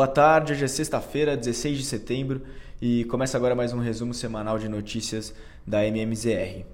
[0.00, 2.40] Boa tarde, hoje é sexta-feira, 16 de setembro,
[2.80, 5.34] e começa agora mais um resumo semanal de notícias
[5.66, 6.64] da MMZR.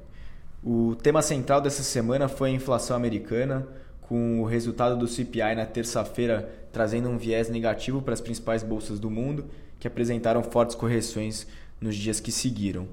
[0.62, 3.66] O tema central dessa semana foi a inflação americana,
[4.02, 9.00] com o resultado do CPI na terça-feira trazendo um viés negativo para as principais bolsas
[9.00, 9.46] do mundo,
[9.80, 11.48] que apresentaram fortes correções
[11.80, 12.86] nos dias que seguiram.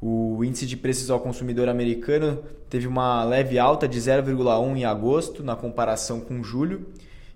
[0.00, 5.42] O índice de preços ao consumidor americano teve uma leve alta de 0,1 em agosto,
[5.42, 6.86] na comparação com julho,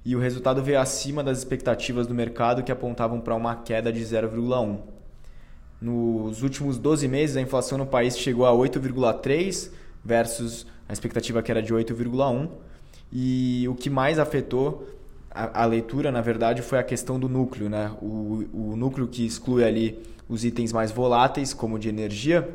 [0.09, 4.01] e o resultado veio acima das expectativas do mercado que apontavam para uma queda de
[4.01, 4.79] 0,1.
[5.83, 9.71] Nos últimos 12 meses, a inflação no país chegou a 8,3
[10.03, 12.49] versus a expectativa que era de 8,1.
[13.13, 14.89] E o que mais afetou
[15.31, 17.93] a, a, leitura, na verdade, foi a questão do núcleo, né?
[18.01, 22.49] O, o núcleo que exclui ali os itens mais voláteis, como de energia,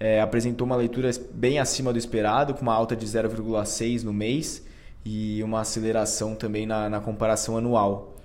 [0.00, 4.66] é, apresentou uma leitura bem acima do esperado, com uma alta de 0,6 no mês
[5.08, 8.16] e uma aceleração também na, na comparação anual.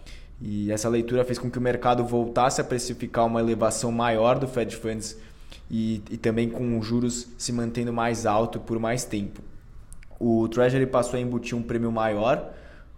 [0.41, 4.47] E essa leitura fez com que o mercado voltasse a precificar uma elevação maior do
[4.47, 5.15] Fed Funds
[5.69, 9.43] e, e também com os juros se mantendo mais alto por mais tempo.
[10.19, 12.51] O Treasury passou a embutir um prêmio maior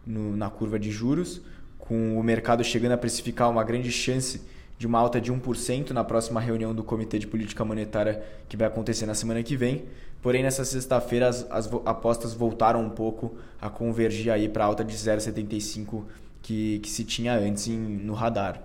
[0.08, 1.42] no, na curva de juros,
[1.78, 4.42] com o mercado chegando a precificar uma grande chance
[4.84, 8.68] de uma alta de 1% na próxima reunião do Comitê de Política Monetária que vai
[8.68, 9.86] acontecer na semana que vem.
[10.22, 14.84] Porém, nessa sexta-feira, as, as, apostas voltaram um pouco a convergir aí para a alta
[14.84, 16.04] de 0,75
[16.42, 18.62] que, que se tinha antes em, no radar.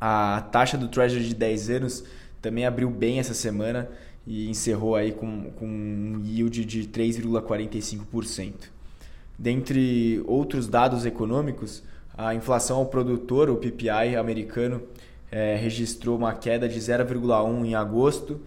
[0.00, 2.04] A taxa do Treasury de 10 anos
[2.40, 3.90] também abriu bem essa semana
[4.24, 8.52] e encerrou aí com, com um yield de 3,45%.
[9.36, 11.82] Dentre outros dados econômicos,
[12.16, 14.80] a inflação ao produtor, o PPI americano,
[15.32, 18.40] é, registrou uma queda de 0,1 em agosto,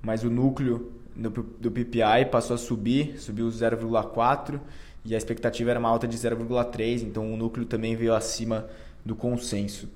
[0.00, 4.58] mas o núcleo do, do PPI passou a subir, subiu 0,4
[5.04, 8.66] e a expectativa era uma alta de 0,3, então o núcleo também veio acima
[9.04, 9.88] do consenso.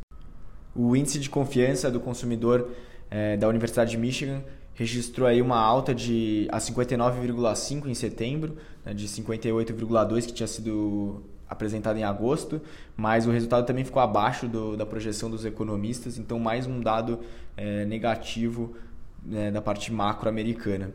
[0.77, 2.71] O índice de confiança do consumidor
[3.11, 4.43] é, da Universidade de Michigan
[4.75, 11.23] registrou aí uma alta de a 59,5 em setembro, né, de 58,2 que tinha sido
[11.49, 12.61] apresentado em agosto,
[12.97, 17.21] mas o resultado também ficou abaixo do, da projeção dos economistas, então mais um dado
[17.57, 18.75] é, negativo
[19.25, 20.91] né, da parte macro americana.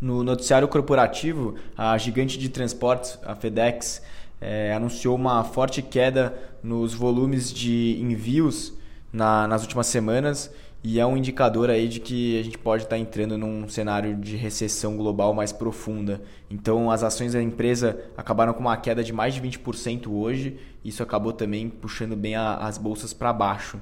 [0.00, 4.02] No noticiário corporativo, a gigante de transportes, a FedEx,
[4.40, 8.72] é, anunciou uma forte queda nos volumes de envios
[9.12, 10.50] na, nas últimas semanas
[10.82, 14.34] e é um indicador aí de que a gente pode estar entrando num cenário de
[14.34, 16.22] recessão global mais profunda.
[16.50, 21.02] Então, as ações da empresa acabaram com uma queda de mais de 20% hoje, isso
[21.02, 23.78] acabou também puxando bem a, as bolsas para baixo.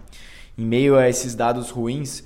[0.57, 2.25] Em meio a esses dados ruins,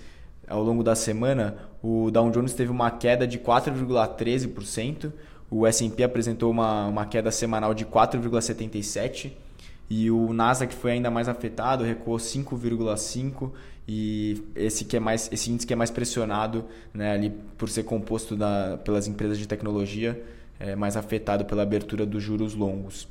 [0.49, 5.13] ao longo da semana, o Dow Jones teve uma queda de 4,13%,
[5.51, 9.33] o S&P apresentou uma, uma queda semanal de 4,77%,
[9.91, 13.51] e o Nasdaq foi ainda mais afetado, recuou 5,5
[13.87, 17.83] e esse que é mais esse índice que é mais pressionado, né, ali por ser
[17.83, 20.23] composto da, pelas empresas de tecnologia,
[20.59, 23.09] é mais afetado pela abertura dos juros longos.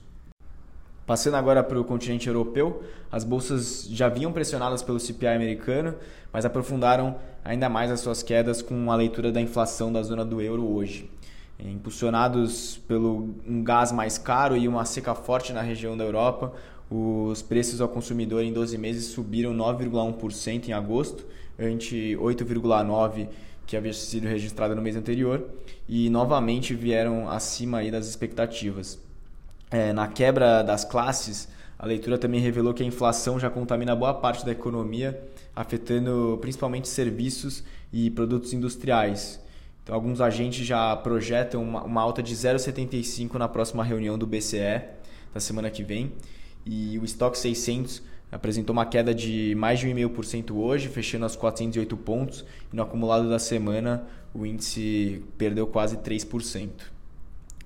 [1.06, 5.96] Passando agora para o continente europeu, as bolsas já vinham pressionadas pelo CPI americano,
[6.32, 10.42] mas aprofundaram ainda mais as suas quedas com a leitura da inflação da zona do
[10.42, 11.10] euro hoje.
[11.64, 16.54] Impulsionados pelo um gás mais caro e uma seca forte na região da Europa,
[16.90, 21.26] os preços ao consumidor em 12 meses subiram 9,1% em agosto,
[21.60, 23.30] ante 8,9%
[23.66, 25.48] que havia sido registrado no mês anterior,
[25.88, 29.00] e novamente vieram acima aí das expectativas.
[29.70, 31.48] É, na quebra das classes,
[31.80, 35.18] a leitura também revelou que a inflação já contamina boa parte da economia,
[35.56, 37.64] afetando principalmente serviços
[37.94, 39.40] e produtos industriais.
[39.84, 44.82] Então, alguns agentes já projetam uma, uma alta de 0,75 na próxima reunião do BCE
[45.34, 46.14] da semana que vem
[46.66, 51.98] e o estoque 600 apresentou uma queda de mais de 1,5% hoje, fechando aos 408
[51.98, 56.70] pontos, e no acumulado da semana o índice perdeu quase 3%.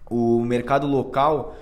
[0.09, 1.55] O mercado local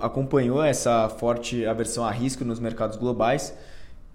[0.00, 3.56] acompanhou essa forte aversão a risco nos mercados globais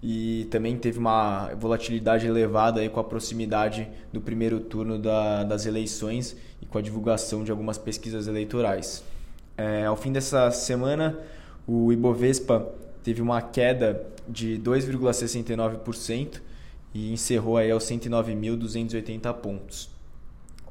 [0.02, 5.66] e também teve uma volatilidade elevada aí com a proximidade do primeiro turno da, das
[5.66, 9.04] eleições e com a divulgação de algumas pesquisas eleitorais.
[9.56, 11.18] É, ao fim dessa semana,
[11.66, 12.66] o Ibovespa
[13.02, 16.40] teve uma queda de 2,69%
[16.94, 19.90] e encerrou aí aos 109.280 pontos.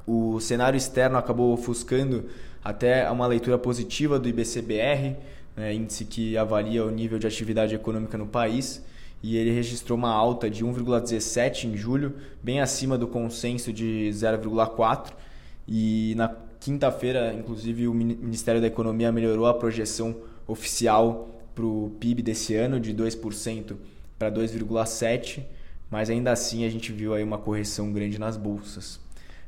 [0.06, 2.26] O cenário externo acabou ofuscando
[2.64, 5.16] até uma leitura positiva do IBCBR,
[5.56, 8.84] né, índice que avalia o nível de atividade econômica no país,
[9.22, 15.12] e ele registrou uma alta de 1,17 em julho, bem acima do consenso de 0,4.
[15.68, 22.22] E na quinta-feira, inclusive, o Ministério da Economia melhorou a projeção oficial para o PIB
[22.22, 23.76] desse ano de 2%
[24.18, 25.42] para 2,7%,
[25.90, 29.00] mas ainda assim a gente viu aí uma correção grande nas bolsas.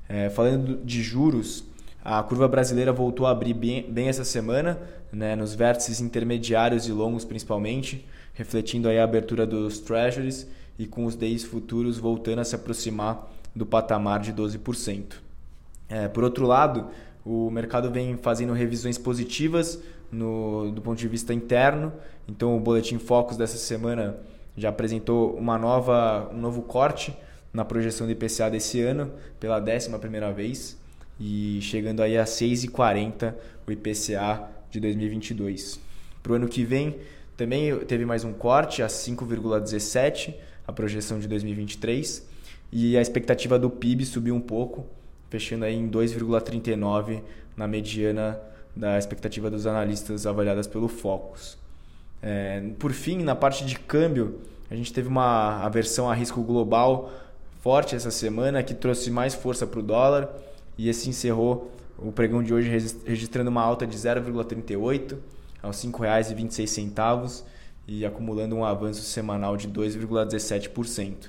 [0.09, 1.65] É, falando de juros,
[2.05, 4.79] a curva brasileira voltou a abrir bem, bem essa semana,
[5.13, 11.05] né, nos vértices intermediários e longos principalmente, refletindo aí a abertura dos treasuries e com
[11.05, 15.15] os DIs futuros voltando a se aproximar do patamar de 12%.
[15.89, 16.89] É, por outro lado,
[17.25, 19.79] o mercado vem fazendo revisões positivas
[20.11, 21.93] no, do ponto de vista interno,
[22.27, 24.17] então o Boletim Focus dessa semana
[24.57, 27.17] já apresentou uma nova, um novo corte
[27.53, 30.79] na projeção do IPCA desse ano, pela décima primeira vez,
[31.19, 33.35] e chegando aí a 6,40
[33.67, 35.81] o IPCA de 2022.
[36.23, 36.97] Para o ano que vem,
[37.37, 40.35] também teve mais um corte a 5,17
[40.67, 42.27] a projeção de 2023
[42.71, 44.87] e a expectativa do PIB subiu um pouco,
[45.29, 47.21] fechando aí em 2,39
[47.57, 48.41] na mediana
[48.75, 51.59] da expectativa dos analistas avaliadas pelo Focus.
[52.23, 57.13] É, por fim, na parte de câmbio, a gente teve uma aversão a risco global
[57.61, 60.29] forte essa semana que trouxe mais força para o dólar
[60.77, 62.69] e esse encerrou o pregão de hoje
[63.05, 65.17] registrando uma alta de 0,38
[65.63, 67.45] aos R$ 5,26
[67.87, 71.29] e acumulando um avanço semanal de 2,17%.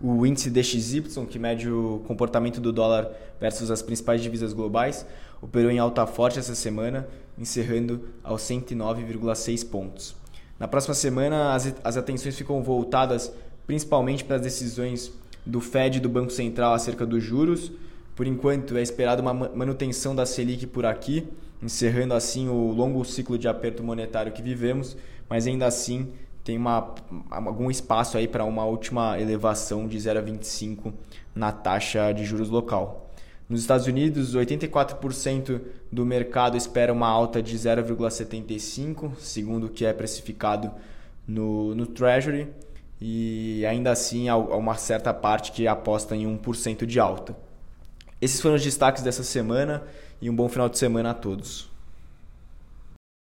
[0.00, 5.06] O índice DXY, que mede o comportamento do dólar versus as principais divisas globais,
[5.40, 7.08] operou em alta forte essa semana,
[7.38, 10.14] encerrando aos 109,6 pontos.
[10.58, 13.32] Na próxima semana, as, as atenções ficam voltadas
[13.66, 15.12] principalmente para as decisões
[15.44, 17.72] do Fed e do Banco Central acerca dos juros.
[18.16, 21.28] Por enquanto, é esperada uma manutenção da Selic por aqui,
[21.62, 24.96] encerrando assim o longo ciclo de aperto monetário que vivemos,
[25.28, 26.08] mas ainda assim
[26.42, 26.94] tem uma,
[27.30, 30.94] algum espaço aí para uma última elevação de 0,25
[31.34, 33.10] na taxa de juros local.
[33.50, 35.60] Nos Estados Unidos, 84%
[35.92, 40.72] do mercado espera uma alta de 0,75, segundo o que é precificado
[41.28, 42.48] no, no Treasury,
[42.98, 47.36] e ainda assim há uma certa parte que aposta em 1% de alta.
[48.20, 49.84] Esses foram os destaques dessa semana
[50.20, 51.70] e um bom final de semana a todos.